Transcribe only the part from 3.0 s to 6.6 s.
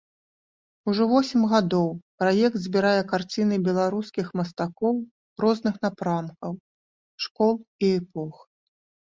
карціны беларускіх мастакоў розных напрамкаў,